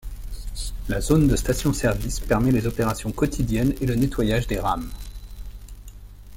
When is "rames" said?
4.57-4.89